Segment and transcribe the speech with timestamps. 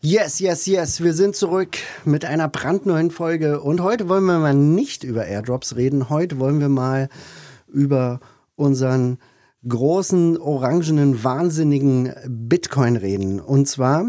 [0.00, 4.54] Yes, yes, yes, wir sind zurück mit einer brandneuen Folge und heute wollen wir mal
[4.54, 7.08] nicht über Airdrops reden, heute wollen wir mal
[7.66, 8.20] über
[8.54, 9.18] unseren
[9.66, 13.40] großen, orangenen, wahnsinnigen Bitcoin reden.
[13.40, 14.06] Und zwar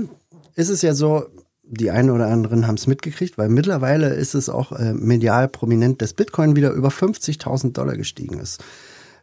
[0.54, 1.26] ist es ja so,
[1.64, 6.04] die einen oder anderen haben es mitgekriegt, weil mittlerweile ist es auch äh, medial prominent,
[6.04, 8.64] dass Bitcoin wieder über 50.000 Dollar gestiegen ist.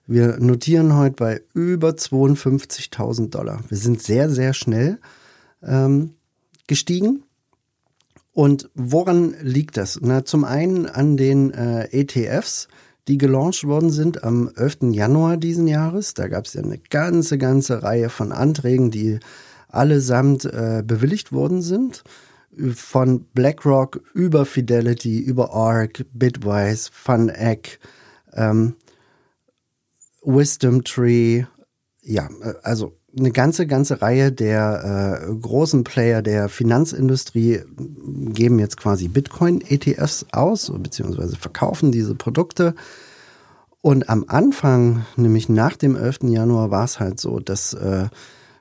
[0.09, 3.60] Wir notieren heute bei über 52.000 Dollar.
[3.68, 4.98] Wir sind sehr, sehr schnell
[5.62, 6.16] ähm,
[6.66, 7.24] gestiegen.
[8.32, 9.98] Und woran liegt das?
[10.02, 12.68] Na, zum einen an den äh, ETFs,
[13.08, 14.92] die gelauncht worden sind am 11.
[14.92, 16.14] Januar diesen Jahres.
[16.14, 19.20] Da gab es ja eine ganze, ganze Reihe von Anträgen, die
[19.68, 22.02] allesamt äh, bewilligt worden sind.
[22.74, 27.78] Von BlackRock über Fidelity, über ARK, Bitwise, FunEgg,
[28.32, 28.76] ähm,
[30.23, 31.45] Wisdom Tree,
[32.02, 37.60] ja, äh, also eine ganze, ganze Reihe der äh, großen Player der Finanzindustrie
[38.32, 42.74] geben jetzt quasi Bitcoin-ETFs aus, beziehungsweise verkaufen diese Produkte.
[43.80, 46.24] Und am Anfang, nämlich nach dem 11.
[46.24, 48.08] Januar, war es halt so, dass, äh,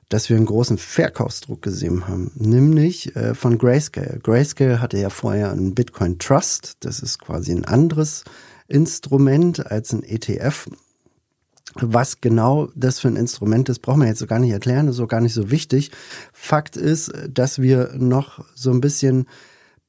[0.08, 4.20] dass wir einen großen Verkaufsdruck gesehen haben, nämlich äh, von Grayscale.
[4.22, 8.24] Grayscale hatte ja vorher einen Bitcoin Trust, das ist quasi ein anderes
[8.68, 10.68] Instrument als ein ETF
[11.74, 14.96] was genau das für ein Instrument ist, brauchen wir jetzt so gar nicht erklären, ist
[14.96, 15.90] so gar nicht so wichtig.
[16.32, 19.26] Fakt ist, dass wir noch so ein bisschen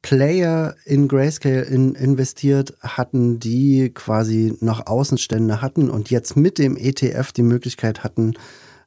[0.01, 6.77] Player in Grayscale in, investiert hatten, die quasi noch Außenstände hatten und jetzt mit dem
[6.77, 8.33] ETF die Möglichkeit hatten,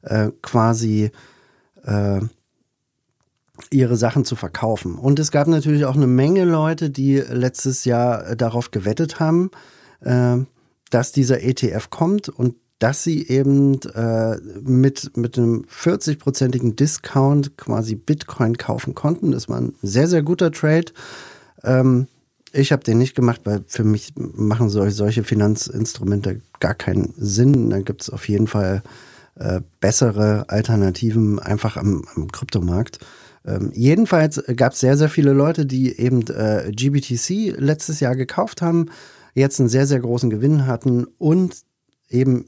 [0.03, 1.11] äh, quasi
[1.83, 2.21] äh,
[3.69, 4.95] ihre Sachen zu verkaufen.
[4.95, 9.51] Und es gab natürlich auch eine Menge Leute, die letztes Jahr darauf gewettet haben,
[10.01, 10.37] äh,
[10.89, 17.93] dass dieser ETF kommt und dass sie eben äh, mit, mit einem 40-prozentigen Discount quasi
[17.93, 19.31] Bitcoin kaufen konnten.
[19.31, 20.85] Das war ein sehr, sehr guter Trade.
[21.63, 22.07] Ähm,
[22.51, 27.69] ich habe den nicht gemacht, weil für mich machen solche, Finanzinstrumente gar keinen Sinn.
[27.69, 28.81] Da gibt es auf jeden Fall
[29.35, 32.97] äh, bessere Alternativen einfach am, am Kryptomarkt.
[33.45, 38.63] Ähm, jedenfalls gab es sehr, sehr viele Leute, die eben äh, GBTC letztes Jahr gekauft
[38.63, 38.87] haben,
[39.35, 41.57] jetzt einen sehr, sehr großen Gewinn hatten und
[42.09, 42.45] eben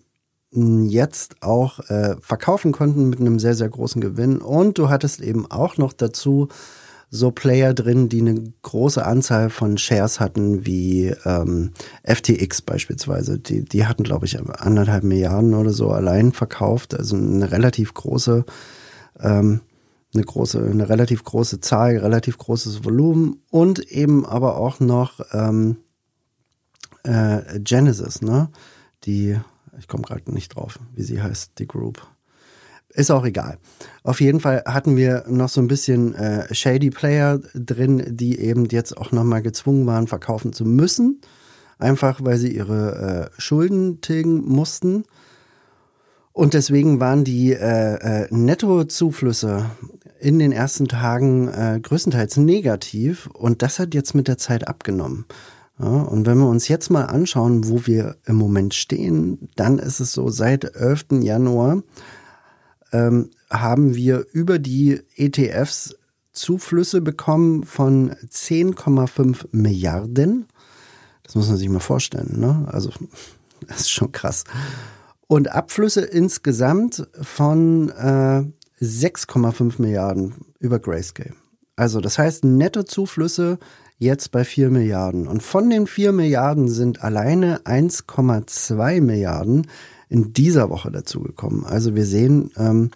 [0.53, 4.37] jetzt auch äh, verkaufen konnten mit einem sehr, sehr großen Gewinn.
[4.37, 6.49] Und du hattest eben auch noch dazu
[7.09, 11.71] so Player drin, die eine große Anzahl von Shares hatten, wie ähm,
[12.03, 13.37] FTX beispielsweise.
[13.37, 16.95] Die, die hatten, glaube ich, anderthalb Milliarden oder so allein verkauft.
[16.95, 18.45] Also eine relativ große,
[19.19, 19.61] ähm,
[20.15, 25.77] eine große, eine relativ große Zahl, relativ großes Volumen und eben aber auch noch ähm,
[27.03, 28.49] äh, Genesis, ne?
[29.05, 29.37] Die
[29.79, 32.05] ich komme gerade nicht drauf, wie sie heißt, die Group.
[32.89, 33.57] Ist auch egal.
[34.03, 38.65] Auf jeden Fall hatten wir noch so ein bisschen äh, Shady Player drin, die eben
[38.65, 41.21] jetzt auch nochmal gezwungen waren, verkaufen zu müssen.
[41.79, 45.05] Einfach weil sie ihre äh, Schulden tilgen mussten.
[46.33, 49.71] Und deswegen waren die äh, äh, Nettozuflüsse
[50.19, 53.27] in den ersten Tagen äh, größtenteils negativ.
[53.33, 55.25] Und das hat jetzt mit der Zeit abgenommen.
[55.79, 59.99] Ja, und wenn wir uns jetzt mal anschauen, wo wir im Moment stehen, dann ist
[59.99, 61.21] es so, seit 11.
[61.21, 61.81] Januar
[62.91, 65.95] ähm, haben wir über die ETFs
[66.31, 70.47] Zuflüsse bekommen von 10,5 Milliarden.
[71.23, 72.39] Das muss man sich mal vorstellen.
[72.39, 72.67] Ne?
[72.71, 72.91] Also
[73.67, 74.43] das ist schon krass.
[75.27, 78.43] Und Abflüsse insgesamt von äh,
[78.81, 81.33] 6,5 Milliarden über Grayscale.
[81.75, 83.57] Also das heißt Nettozuflüsse
[84.03, 85.27] jetzt bei 4 Milliarden.
[85.27, 89.67] Und von den 4 Milliarden sind alleine 1,2 Milliarden
[90.09, 91.65] in dieser Woche dazugekommen.
[91.65, 92.91] Also wir sehen, ähm,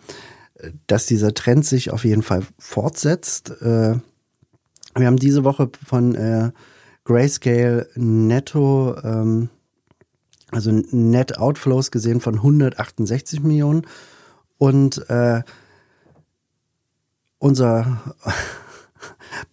[0.85, 3.49] dass dieser Trend sich auf jeden Fall fortsetzt.
[3.61, 3.95] Äh,
[4.95, 6.51] wir haben diese Woche von äh,
[7.05, 9.49] Grayscale netto, ähm,
[10.51, 13.85] also Net Outflows gesehen von 168 Millionen.
[14.57, 15.41] Und äh,
[17.39, 18.15] unser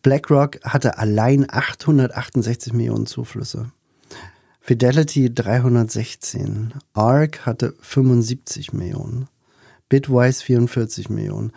[0.03, 3.71] BlackRock hatte allein 868 Millionen Zuflüsse.
[4.61, 6.75] Fidelity 316.
[6.95, 9.29] ARK hatte 75 Millionen.
[9.89, 11.53] Bitwise 44 Millionen.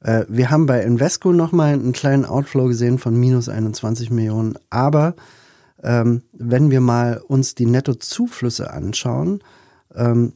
[0.00, 5.16] Äh, wir haben bei Invesco nochmal einen kleinen Outflow gesehen von minus 21 Millionen, aber
[5.82, 9.42] ähm, wenn wir mal uns die Nettozuflüsse anschauen,
[9.94, 10.34] ähm,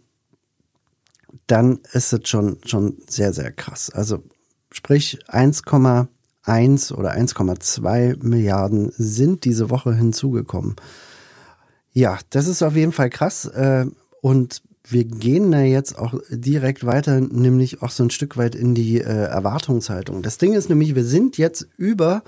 [1.46, 3.90] dann ist es schon, schon sehr, sehr krass.
[3.90, 4.22] Also
[4.70, 5.18] sprich
[6.48, 10.76] 1,1 oder 1,2 Milliarden sind diese Woche hinzugekommen.
[11.92, 13.46] Ja, das ist auf jeden Fall krass.
[13.46, 13.86] Äh,
[14.20, 18.74] und wir gehen da jetzt auch direkt weiter, nämlich auch so ein Stück weit in
[18.74, 20.22] die äh, Erwartungshaltung.
[20.22, 22.22] Das Ding ist nämlich, wir sind jetzt über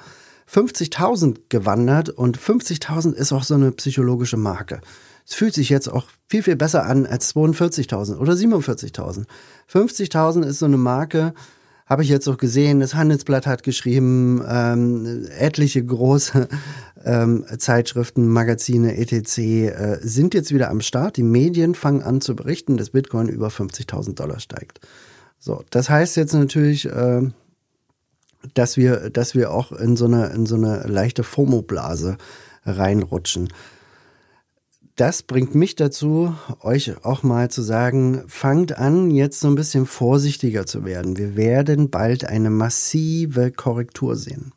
[0.53, 4.81] 50.000 gewandert und 50.000 ist auch so eine psychologische Marke.
[5.27, 9.27] Es fühlt sich jetzt auch viel, viel besser an als 42.000 oder 47.000.
[9.73, 11.35] 50.000 ist so eine Marke,
[11.91, 16.49] habe ich jetzt auch gesehen, das Handelsblatt hat geschrieben, ähm, etliche große
[17.05, 19.39] ähm, Zeitschriften, Magazine, etc.
[19.39, 21.17] Äh, sind jetzt wieder am Start.
[21.17, 24.81] Die Medien fangen an zu berichten, dass Bitcoin über 50.000 Dollar steigt.
[25.41, 27.23] So, das heißt jetzt natürlich, äh,
[28.55, 32.19] dass wir, dass wir auch in so eine, in so eine leichte FOMO-Blase
[32.65, 33.49] reinrutschen.
[35.01, 39.87] Das bringt mich dazu, euch auch mal zu sagen, fangt an, jetzt so ein bisschen
[39.87, 41.17] vorsichtiger zu werden.
[41.17, 44.53] Wir werden bald eine massive Korrektur sehen.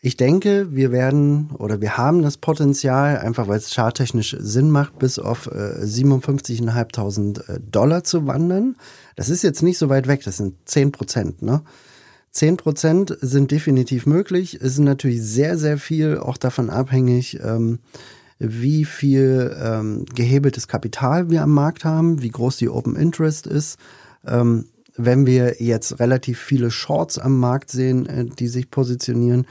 [0.00, 5.00] Ich denke, wir werden oder wir haben das Potenzial, einfach weil es charttechnisch Sinn macht,
[5.00, 8.76] bis auf äh, 57.500 äh, Dollar zu wandern.
[9.16, 11.42] Das ist jetzt nicht so weit weg, das sind 10 Prozent.
[11.42, 11.62] Ne?
[12.30, 14.54] 10 Prozent sind definitiv möglich.
[14.54, 17.80] Es ist natürlich sehr, sehr viel auch davon abhängig, ähm,
[18.38, 23.78] wie viel ähm, gehebeltes Kapital wir am Markt haben, wie groß die Open Interest ist.
[24.26, 29.46] Ähm, wenn wir jetzt relativ viele Shorts am Markt sehen, äh, die sich positionieren,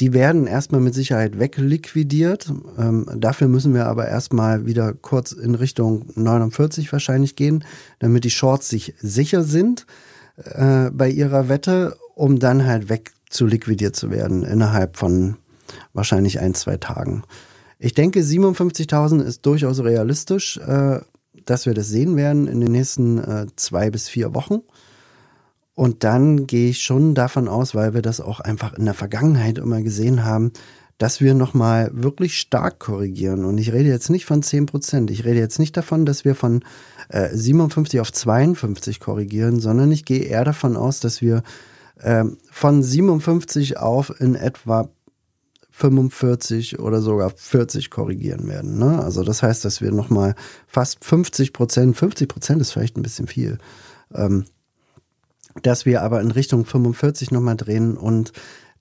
[0.00, 2.50] die werden erstmal mit Sicherheit wegliquidiert.
[2.78, 7.64] Ähm, dafür müssen wir aber erstmal wieder kurz in Richtung 49 wahrscheinlich gehen,
[7.98, 9.86] damit die Shorts sich sicher sind
[10.36, 15.36] äh, bei ihrer Wette, um dann halt weg zu liquidiert zu werden innerhalb von
[15.92, 17.22] wahrscheinlich ein, zwei Tagen.
[17.82, 21.00] Ich denke, 57.000 ist durchaus realistisch, äh,
[21.46, 24.60] dass wir das sehen werden in den nächsten äh, zwei bis vier Wochen.
[25.74, 29.56] Und dann gehe ich schon davon aus, weil wir das auch einfach in der Vergangenheit
[29.56, 30.52] immer gesehen haben,
[30.98, 33.46] dass wir nochmal wirklich stark korrigieren.
[33.46, 35.10] Und ich rede jetzt nicht von 10 Prozent.
[35.10, 36.62] Ich rede jetzt nicht davon, dass wir von
[37.08, 41.42] äh, 57 auf 52 korrigieren, sondern ich gehe eher davon aus, dass wir
[41.96, 44.90] äh, von 57 auf in etwa
[45.80, 48.78] 45 oder sogar 40 korrigieren werden.
[48.78, 49.02] Ne?
[49.02, 50.34] Also das heißt, dass wir nochmal
[50.66, 53.58] fast 50 Prozent, 50 Prozent ist vielleicht ein bisschen viel,
[54.14, 54.44] ähm,
[55.62, 58.32] dass wir aber in Richtung 45 nochmal drehen und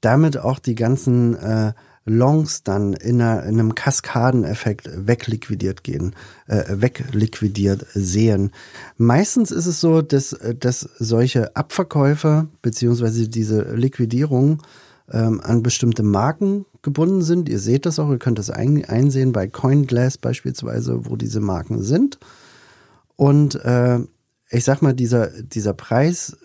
[0.01, 1.73] damit auch die ganzen äh,
[2.05, 6.15] Longs dann in, einer, in einem Kaskadeneffekt wegliquidiert gehen,
[6.47, 8.51] äh, wegliquidiert sehen.
[8.97, 14.61] Meistens ist es so, dass, dass solche Abverkäufe beziehungsweise diese Liquidierung
[15.11, 17.49] ähm, an bestimmte Marken gebunden sind.
[17.49, 21.83] Ihr seht das auch, ihr könnt das ein, einsehen bei CoinGlass beispielsweise, wo diese Marken
[21.83, 22.19] sind.
[23.15, 23.99] Und äh,
[24.49, 26.37] ich sag mal, dieser, dieser Preis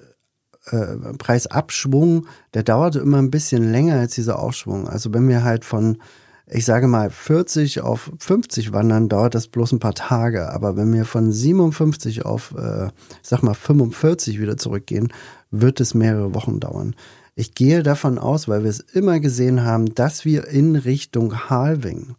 [0.71, 4.89] äh, Preisabschwung, der dauerte immer ein bisschen länger als dieser Aufschwung.
[4.89, 5.99] Also wenn wir halt von,
[6.47, 10.51] ich sage mal, 40 auf 50 wandern, dauert das bloß ein paar Tage.
[10.51, 15.13] Aber wenn wir von 57 auf, äh, ich sag mal, 45 wieder zurückgehen,
[15.51, 16.95] wird es mehrere Wochen dauern.
[17.37, 22.15] Ich gehe davon aus, weil wir es immer gesehen haben, dass wir in Richtung Halving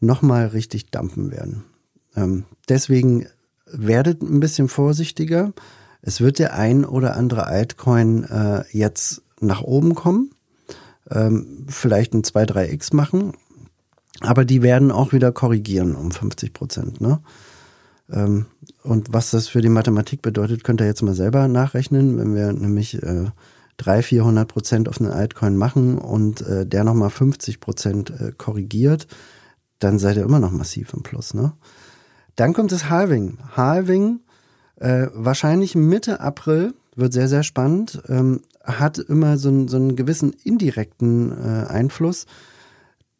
[0.00, 1.64] nochmal richtig dampfen werden.
[2.14, 3.26] Ähm, deswegen
[3.66, 5.52] werdet ein bisschen vorsichtiger.
[6.02, 10.30] Es wird der ein oder andere Altcoin äh, jetzt nach oben kommen,
[11.10, 13.32] ähm, vielleicht ein 2-3x machen,
[14.20, 17.00] aber die werden auch wieder korrigieren um 50 Prozent.
[17.00, 17.20] Ne?
[18.10, 18.46] Ähm,
[18.82, 22.52] und was das für die Mathematik bedeutet, könnt ihr jetzt mal selber nachrechnen, wenn wir
[22.52, 23.30] nämlich äh,
[23.78, 29.06] 300, 400 Prozent auf einen Altcoin machen und äh, der nochmal 50 Prozent äh, korrigiert,
[29.78, 31.34] dann seid ihr immer noch massiv im Plus.
[31.34, 31.52] Ne?
[32.34, 33.38] Dann kommt das Halving.
[33.56, 34.20] Halving
[34.76, 38.02] äh, wahrscheinlich Mitte April wird sehr, sehr spannend.
[38.08, 42.26] Ähm, hat immer so, so einen gewissen indirekten äh, Einfluss.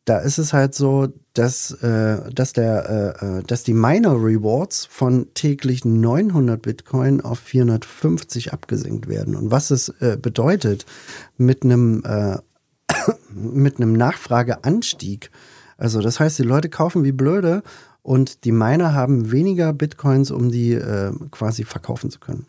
[0.06, 4.86] Da ist es halt so, dass, äh, dass, der, äh, äh dass die Miner Rewards
[4.86, 9.34] von täglich 900 Bitcoin auf 450 abgesenkt werden.
[9.34, 10.86] Und was es äh, bedeutet
[11.36, 12.38] mit einem, äh,
[13.34, 15.30] mit einem Nachfrageanstieg.
[15.76, 17.62] Also das heißt, die Leute kaufen wie blöde
[18.02, 22.46] und die Miner haben weniger Bitcoins, um die äh, quasi verkaufen zu können.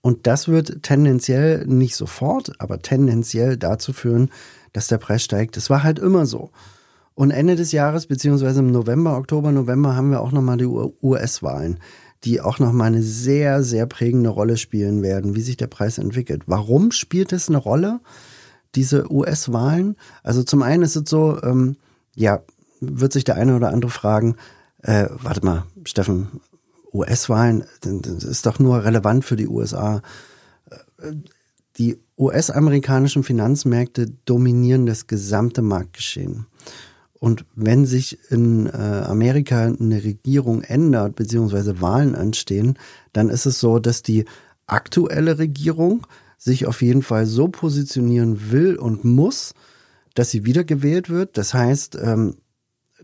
[0.00, 4.30] Und das wird tendenziell nicht sofort, aber tendenziell dazu führen,
[4.74, 5.56] dass der Preis steigt.
[5.56, 6.50] Das war halt immer so.
[7.14, 11.78] Und Ende des Jahres, beziehungsweise im November, Oktober, November, haben wir auch nochmal die US-Wahlen.
[12.24, 16.44] die auch nochmal eine sehr, sehr prägende Rolle spielen werden, wie sich der Preis entwickelt.
[16.46, 18.00] Warum spielt es eine Rolle,
[18.74, 19.96] diese US-Wahlen?
[20.22, 21.76] Also zum einen ist es so, ähm,
[22.14, 22.40] ja,
[22.80, 24.36] wird sich der eine oder andere fragen,
[24.80, 26.40] äh, warte mal, Steffen,
[26.94, 30.00] US-Wahlen, das ist doch nur relevant für die USA.
[31.78, 36.46] Die US-amerikanischen Finanzmärkte dominieren das gesamte Marktgeschehen.
[37.24, 42.78] Und wenn sich in äh, Amerika eine Regierung ändert, beziehungsweise Wahlen anstehen,
[43.12, 44.26] dann ist es so, dass die
[44.66, 49.54] aktuelle Regierung sich auf jeden Fall so positionieren will und muss,
[50.14, 51.38] dass sie wiedergewählt wird.
[51.38, 52.36] Das heißt, ähm,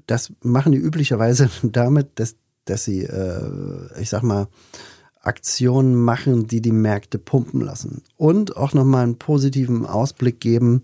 [0.07, 2.37] das machen die üblicherweise damit, dass,
[2.67, 4.49] dass sie, äh, ich sag mal,
[5.23, 8.03] Aktionen machen, die die Märkte pumpen lassen.
[8.17, 10.83] Und auch nochmal einen positiven Ausblick geben,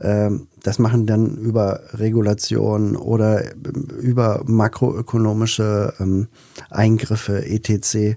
[0.00, 6.28] ähm, das machen dann über Regulation oder ähm, über makroökonomische ähm,
[6.70, 8.16] Eingriffe etc.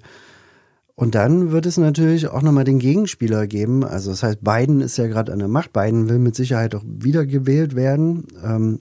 [0.96, 3.84] Und dann wird es natürlich auch nochmal den Gegenspieler geben.
[3.84, 5.72] Also das heißt, Biden ist ja gerade an der Macht.
[5.72, 8.80] Biden will mit Sicherheit auch wiedergewählt werden.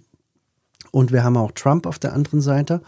[0.93, 2.81] Und wir haben auch Trump auf der anderen Seite,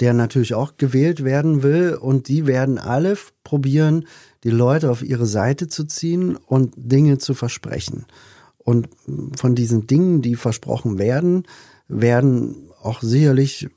[0.00, 1.94] der natürlich auch gewählt werden will.
[1.94, 4.06] Und die werden alle probieren,
[4.44, 8.06] die Leute auf ihre Seite zu ziehen und Dinge zu versprechen.
[8.58, 8.88] Und
[9.36, 11.44] von diesen Dingen, die versprochen werden,
[11.88, 13.68] werden auch sicherlich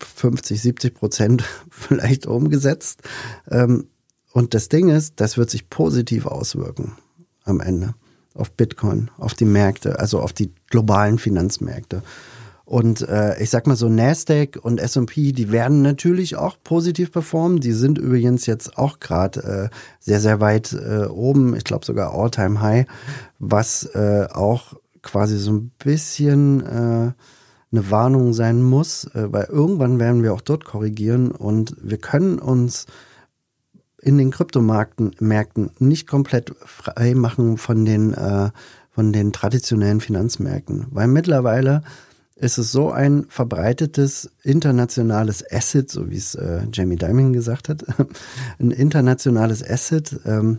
[0.00, 3.02] 50, 70 Prozent vielleicht umgesetzt.
[3.50, 3.88] Ähm,
[4.32, 6.96] und das Ding ist, das wird sich positiv auswirken
[7.44, 7.94] am Ende
[8.34, 12.02] auf Bitcoin, auf die Märkte, also auf die globalen Finanzmärkte.
[12.72, 17.60] Und äh, ich sag mal so, Nasdaq und S&P, die werden natürlich auch positiv performen.
[17.60, 21.54] Die sind übrigens jetzt auch gerade äh, sehr, sehr weit äh, oben.
[21.54, 22.86] Ich glaube sogar All-Time High,
[23.38, 27.12] was äh, auch quasi so ein bisschen äh,
[27.72, 32.38] eine Warnung sein muss, äh, weil irgendwann werden wir auch dort korrigieren und wir können
[32.38, 32.86] uns
[34.00, 38.48] in den Kryptomärkten Märkten nicht komplett frei machen von den, äh,
[38.92, 41.82] von den traditionellen Finanzmärkten, weil mittlerweile
[42.42, 47.84] ist es so ein verbreitetes internationales Asset, so wie es äh, Jamie Dimon gesagt hat,
[48.58, 50.18] ein internationales Asset.
[50.26, 50.58] Ähm,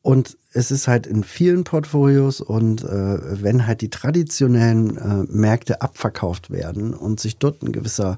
[0.00, 5.82] und es ist halt in vielen Portfolios und äh, wenn halt die traditionellen äh, Märkte
[5.82, 8.16] abverkauft werden und sich dort ein gewisser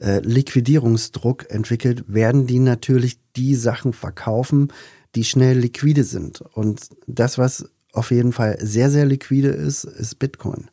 [0.00, 4.72] äh, Liquidierungsdruck entwickelt, werden die natürlich die Sachen verkaufen,
[5.16, 6.40] die schnell liquide sind.
[6.40, 10.70] Und das, was auf jeden Fall sehr, sehr liquide ist, ist Bitcoin.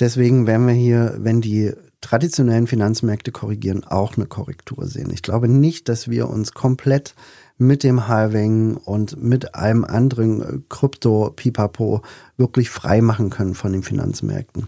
[0.00, 5.10] Deswegen werden wir hier, wenn die traditionellen Finanzmärkte korrigieren, auch eine Korrektur sehen.
[5.12, 7.14] Ich glaube nicht, dass wir uns komplett
[7.58, 12.02] mit dem Halving und mit allem anderen Krypto-Pipapo
[12.36, 14.66] wirklich frei machen können von den Finanzmärkten.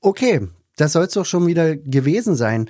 [0.00, 2.68] Okay, das soll es doch schon wieder gewesen sein.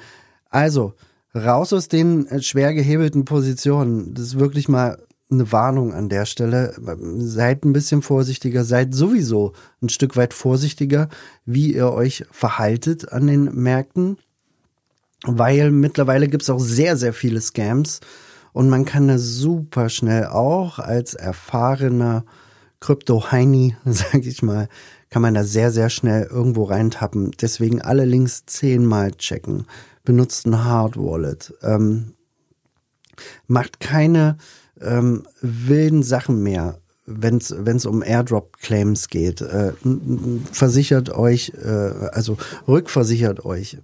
[0.50, 0.94] Also,
[1.34, 4.14] raus aus den schwer gehebelten Positionen.
[4.14, 4.98] Das ist wirklich mal
[5.30, 6.74] eine Warnung an der Stelle.
[7.18, 9.52] Seid ein bisschen vorsichtiger, seid sowieso
[9.82, 11.08] ein Stück weit vorsichtiger,
[11.44, 14.18] wie ihr euch verhaltet an den Märkten,
[15.24, 18.00] weil mittlerweile gibt es auch sehr, sehr viele Scams
[18.52, 22.24] und man kann da super schnell auch als erfahrener
[22.80, 24.68] Krypto-Heini, sag ich mal,
[25.10, 27.32] kann man da sehr, sehr schnell irgendwo reintappen.
[27.40, 29.66] Deswegen alle Links zehnmal checken.
[30.04, 31.54] Benutzt ein Hard Wallet.
[31.62, 32.14] Ähm,
[33.46, 34.36] macht keine
[34.80, 39.40] ähm, wilden Sachen mehr, wenn es um Airdrop-Claims geht.
[39.40, 39.72] Äh,
[40.52, 41.68] versichert euch, äh,
[42.12, 43.78] also rückversichert euch.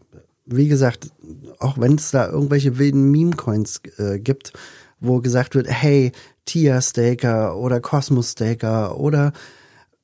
[0.44, 1.10] Wie gesagt,
[1.60, 4.52] auch wenn es da irgendwelche wilden Meme-Coins äh, gibt,
[5.00, 6.12] wo gesagt wird, hey,
[6.44, 9.32] Tia Staker oder Cosmos Staker oder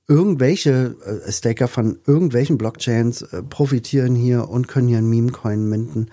[0.07, 6.11] irgendwelche äh, Staker von irgendwelchen Blockchains äh, profitieren hier und können hier einen Meme-Coin minden.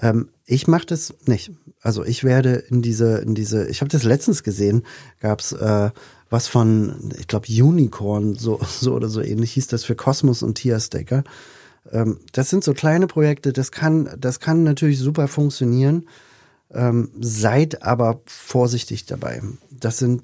[0.00, 1.52] Ähm, ich mache das nicht.
[1.82, 4.82] Also ich werde in diese, in diese, ich habe das letztens gesehen,
[5.20, 5.90] gab's äh,
[6.30, 10.54] was von, ich glaube, Unicorn, so, so oder so ähnlich hieß das für Cosmos und
[10.54, 11.22] Tia Stacker.
[11.92, 16.08] Ähm, das sind so kleine Projekte, das kann, das kann natürlich super funktionieren.
[16.70, 19.42] Ähm, seid aber vorsichtig dabei.
[19.70, 20.22] Das sind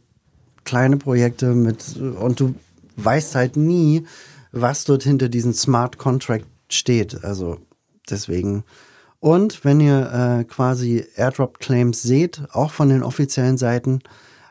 [0.64, 2.54] kleine Projekte mit, und du
[2.96, 4.06] weißt halt nie,
[4.52, 7.24] was dort hinter diesem Smart Contract steht.
[7.24, 7.58] Also
[8.10, 8.64] deswegen
[9.24, 14.00] und wenn ihr äh, quasi Airdrop-Claims seht, auch von den offiziellen Seiten,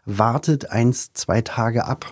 [0.08, 2.12] wartet eins, zwei Tage ab.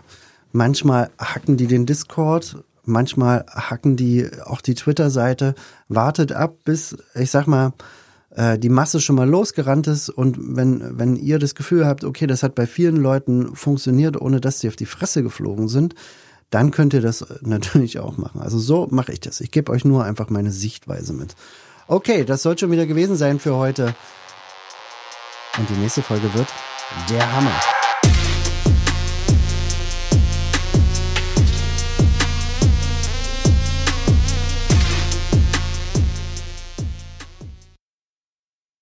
[0.52, 5.56] Manchmal hacken die den Discord, manchmal hacken die auch die Twitter-Seite.
[5.88, 7.74] Wartet ab, bis, ich sag mal,
[8.30, 12.28] äh, die Masse schon mal losgerannt ist und wenn, wenn ihr das Gefühl habt, okay,
[12.28, 15.96] das hat bei vielen Leuten funktioniert, ohne dass sie auf die Fresse geflogen sind,
[16.52, 18.40] dann könnt ihr das natürlich auch machen.
[18.40, 19.42] Also so mache ich das.
[19.42, 21.36] Ich gebe euch nur einfach meine Sichtweise mit.
[21.92, 23.94] Okay, das soll schon wieder gewesen sein für heute.
[25.58, 26.48] Und die nächste Folge wird
[27.10, 27.81] der Hammer.